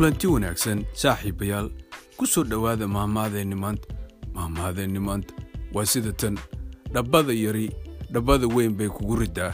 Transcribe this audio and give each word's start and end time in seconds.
kulanti 0.00 0.26
wanaagsan 0.32 0.78
saaxiibayaal 0.96 1.68
ku 2.16 2.24
soo 2.26 2.44
dhowaada 2.50 2.86
maahmaadeenni 2.88 3.54
maanta 3.54 3.88
maahmaadeenni 4.34 5.00
maanta 5.08 5.34
waa 5.74 5.84
sida 5.84 6.12
tan. 6.12 6.38
Dhabbada 6.94 7.32
yari 7.32 7.68
dhabbada 8.12 8.46
weyn 8.48 8.72
bay 8.78 8.88
kugu 8.88 9.16
riddaa. 9.16 9.52